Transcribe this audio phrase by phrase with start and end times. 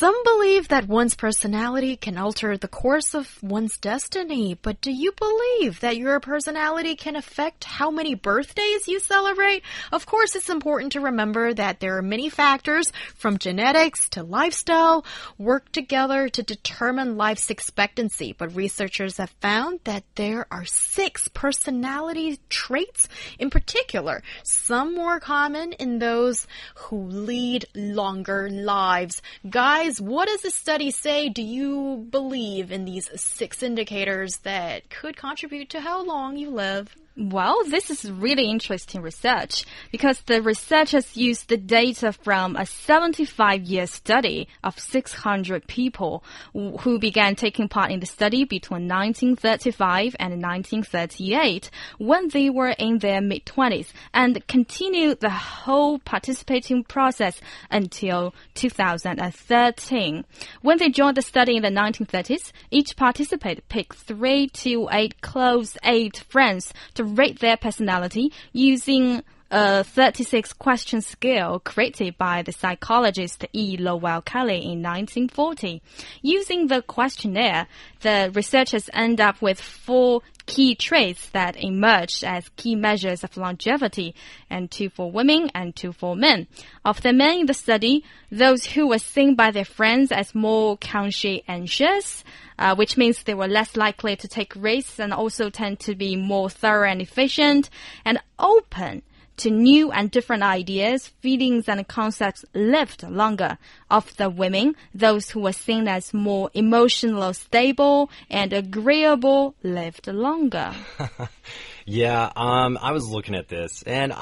[0.00, 5.12] Some believe that one's personality can alter the course of one's destiny, but do you
[5.12, 9.62] believe that your personality can affect how many birthdays you celebrate?
[9.92, 15.04] Of course, it's important to remember that there are many factors from genetics to lifestyle
[15.36, 22.40] work together to determine life's expectancy, but researchers have found that there are six personality
[22.48, 23.06] traits
[23.38, 29.20] in particular, some more common in those who lead longer lives.
[29.46, 31.30] Guys, what does the study say?
[31.30, 36.94] Do you believe in these six indicators that could contribute to how long you live?
[37.16, 43.62] Well, this is really interesting research because the researchers used the data from a 75
[43.62, 50.40] year study of 600 people who began taking part in the study between 1935 and
[50.40, 57.40] 1938 when they were in their mid 20s and continued the whole participating process
[57.72, 60.24] until 2013.
[60.62, 65.76] When they joined the study in the 1930s, each participant picked three to eight close
[65.82, 66.72] eight friends
[67.04, 73.76] rate their personality using a 36 question scale created by the psychologist E.
[73.76, 75.82] Lowell Kelly in 1940.
[76.22, 77.66] Using the questionnaire,
[78.00, 84.16] the researchers end up with four key traits that emerged as key measures of longevity,
[84.50, 86.48] and two for women and two for men.
[86.84, 90.76] Of the men in the study, those who were seen by their friends as more
[90.76, 92.24] conscientious,
[92.58, 96.16] uh, which means they were less likely to take risks and also tend to be
[96.16, 97.70] more thorough and efficient
[98.04, 99.02] and open
[99.38, 103.58] to new and different ideas, feelings, and concepts lived longer.
[103.90, 110.72] Of the women, those who were seen as more emotionally stable and agreeable lived longer.
[111.86, 114.12] yeah, um, I was looking at this, and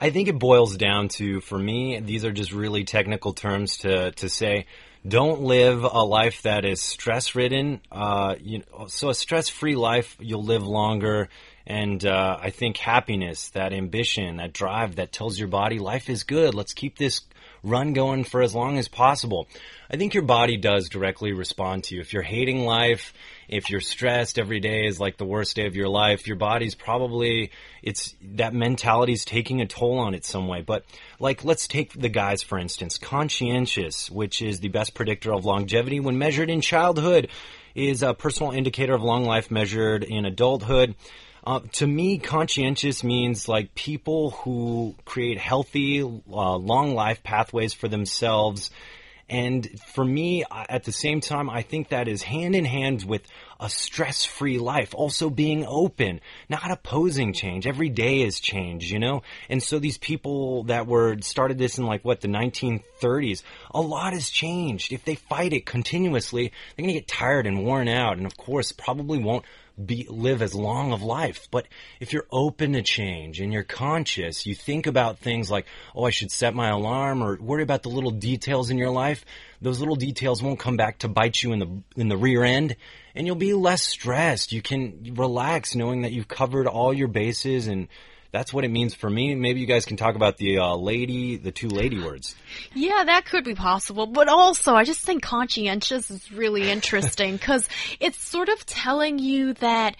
[0.00, 4.12] I think it boils down to, for me, these are just really technical terms to,
[4.12, 4.66] to say
[5.06, 7.80] don't live a life that is stress ridden.
[7.90, 11.28] Uh, you know, so a stress free life, you'll live longer.
[11.70, 16.24] And uh, I think happiness, that ambition, that drive that tells your body life is
[16.24, 16.52] good.
[16.52, 17.20] Let's keep this
[17.62, 19.46] run going for as long as possible.
[19.88, 22.00] I think your body does directly respond to you.
[22.00, 23.14] If you're hating life,
[23.48, 26.74] if you're stressed every day is like the worst day of your life, your body's
[26.74, 27.52] probably,
[27.84, 30.62] it's, that mentality is taking a toll on it some way.
[30.62, 30.84] But
[31.20, 36.00] like, let's take the guys, for instance, conscientious, which is the best predictor of longevity
[36.00, 37.28] when measured in childhood,
[37.76, 40.96] is a personal indicator of long life measured in adulthood.
[41.44, 47.88] Uh, to me, conscientious means like people who create healthy, uh, long life pathways for
[47.88, 48.70] themselves.
[49.28, 53.22] And for me, at the same time, I think that is hand in hand with
[53.60, 57.66] a stress free life, also being open, not opposing change.
[57.66, 59.22] Every day is change, you know?
[59.48, 64.14] And so these people that were started this in like what, the 1930s, a lot
[64.14, 64.92] has changed.
[64.92, 68.16] If they fight it continuously, they're gonna get tired and worn out.
[68.16, 69.44] And of course, probably won't
[69.86, 71.48] be live as long of life.
[71.50, 71.66] But
[72.00, 76.10] if you're open to change and you're conscious, you think about things like, oh, I
[76.10, 79.24] should set my alarm or worry about the little details in your life.
[79.60, 82.76] Those little details won't come back to bite you in the in the rear end,
[83.14, 84.52] and you'll be less stressed.
[84.52, 87.88] You can relax knowing that you've covered all your bases and
[88.32, 89.34] that's what it means for me.
[89.34, 92.34] Maybe you guys can talk about the uh, lady, the two lady words.
[92.74, 94.06] Yeah, that could be possible.
[94.06, 99.54] But also, I just think conscientious is really interesting because it's sort of telling you
[99.54, 99.96] that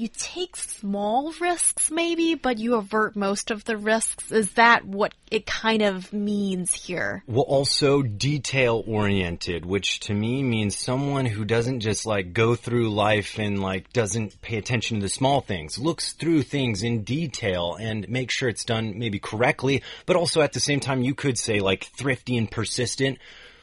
[0.00, 4.32] you take small risks maybe, but you avert most of the risks.
[4.32, 7.22] Is that what it kind of means here?
[7.26, 12.90] Well, also detail oriented, which to me means someone who doesn't just like go through
[12.90, 17.76] life and like doesn't pay attention to the small things, looks through things in detail
[17.78, 21.38] and make sure it's done maybe correctly, but also at the same time you could
[21.38, 23.18] say like thrifty and persistent.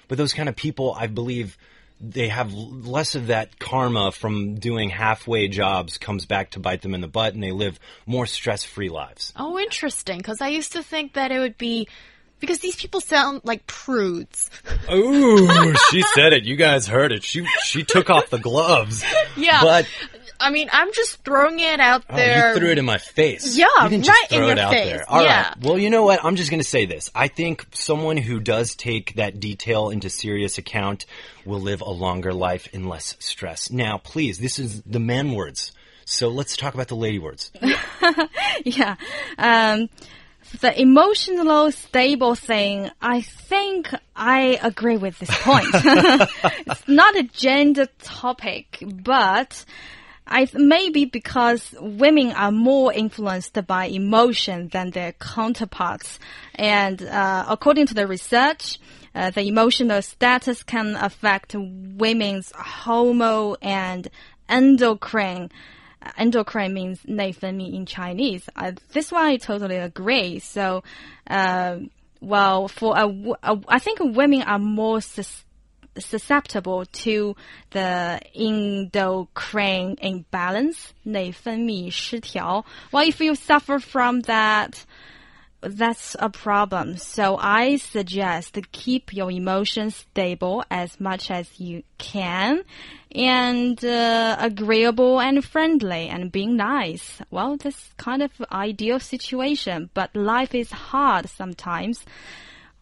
[0.07, 1.57] But those kind of people, I believe,
[2.00, 6.94] they have less of that karma from doing halfway jobs comes back to bite them
[6.94, 9.34] in the butt and they live more stress free lives.
[9.36, 10.18] Oh, interesting.
[10.18, 11.88] Because I used to think that it would be.
[12.40, 14.52] Because these people sound like prudes.
[14.94, 16.44] Ooh, she said it.
[16.44, 17.24] You guys heard it.
[17.24, 19.04] She she took off the gloves.
[19.36, 19.62] Yeah.
[19.62, 19.88] But
[20.39, 22.50] I mean, I'm just throwing it out there.
[22.50, 23.57] Oh, you threw it in my face.
[23.57, 24.89] Yeah, you didn't right throw in it your out face.
[24.89, 25.10] there.
[25.10, 25.25] All right.
[25.25, 25.54] Yeah.
[25.62, 26.24] Well, you know what?
[26.24, 27.10] I'm just going to say this.
[27.16, 31.06] I think someone who does take that detail into serious account
[31.45, 33.72] will live a longer life in less stress.
[33.72, 35.72] Now, please, this is the man words.
[36.06, 37.51] So let's talk about the lady words.
[38.63, 38.95] yeah.
[39.38, 39.89] Um,
[40.62, 45.68] the emotional stable thing, I think I agree with this point.
[45.74, 49.66] it's not a gender topic, but
[50.26, 56.19] I th- maybe because women are more influenced by emotion than their counterparts,
[56.55, 58.79] and uh, according to the research,
[59.14, 64.09] uh, the emotional status can affect women's hormone and
[64.49, 65.50] endocrine.
[66.00, 68.49] Uh, endocrine means 内分泌 in Chinese.
[68.56, 70.38] Uh, this one I totally agree.
[70.38, 70.82] So,
[71.29, 71.79] uh,
[72.20, 73.06] well, for a,
[73.43, 75.44] a, I think women are more sus
[75.99, 77.37] susceptible to
[77.70, 82.64] the endocrine imbalance, 内分泌失调.
[82.91, 84.85] Well, if you suffer from that,
[85.62, 86.97] that's a problem.
[86.97, 92.64] So I suggest to keep your emotions stable as much as you can
[93.14, 97.20] and uh, agreeable and friendly and being nice.
[97.31, 102.05] Well, that's kind of ideal situation, but life is hard sometimes.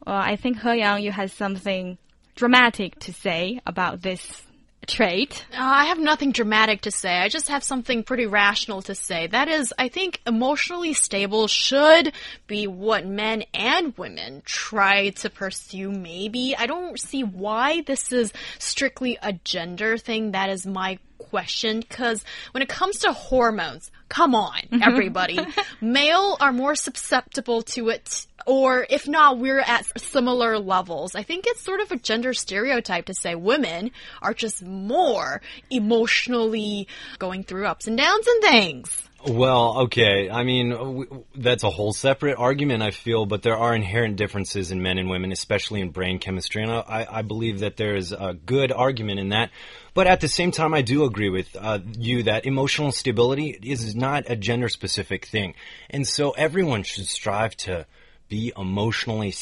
[0.06, 1.98] Well, I think He Yang, you have something
[2.35, 4.43] dramatic to say about this
[4.85, 5.45] trait.
[5.51, 7.17] Uh, I have nothing dramatic to say.
[7.17, 9.27] I just have something pretty rational to say.
[9.27, 12.13] That is, I think emotionally stable should
[12.47, 16.55] be what men and women try to pursue, maybe.
[16.55, 20.31] I don't see why this is strictly a gender thing.
[20.31, 25.39] That is my question because when it comes to hormones, come on, everybody.
[25.81, 31.15] Male are more susceptible to it, or if not, we're at similar levels.
[31.15, 36.87] I think it's sort of a gender stereotype to say women are just more emotionally
[37.19, 39.09] going through ups and downs and things.
[39.27, 40.29] Well, okay.
[40.29, 44.83] I mean, that's a whole separate argument, I feel, but there are inherent differences in
[44.83, 46.61] men and women, especially in brain chemistry.
[46.61, 49.49] And I, I believe that there is a good argument in that.
[49.95, 53.95] But at the same time, I do agree with uh, you that emotional stability is
[53.95, 55.55] not a gender specific thing.
[55.89, 57.87] And so everyone should strive to
[58.27, 59.33] be emotionally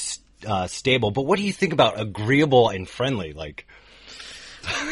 [0.46, 1.12] uh, stable.
[1.12, 3.34] But what do you think about agreeable and friendly?
[3.34, 3.66] Like,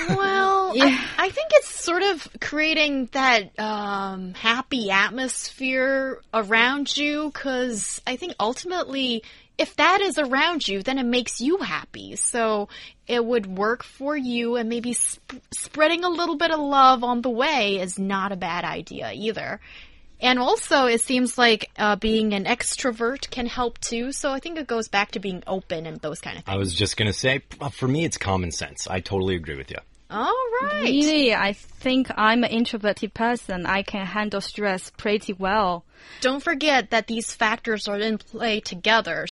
[0.10, 0.86] well, yeah.
[0.86, 8.16] I, I, think it's sort of creating that um, happy atmosphere around you because I
[8.16, 9.24] think ultimately,
[9.58, 12.16] if that is around you, then it makes you happy.
[12.16, 12.70] So
[13.08, 15.22] it would work for you, and maybe sp
[15.54, 19.60] spreading a little bit of love on the way is not a bad idea either.
[20.22, 24.12] And also, it seems like uh, being an extrovert can help too.
[24.12, 26.56] So I think it goes back to being open and those kind of things.
[26.56, 27.42] I was just going to say,
[27.72, 28.88] for me, it's common sense.
[28.88, 29.78] I totally agree with you.
[30.12, 30.82] All right.
[30.84, 33.66] Really, I think I'm an introverted person.
[33.66, 35.86] I can handle stress pretty well.
[36.20, 39.26] Don't forget that these factors are in play together.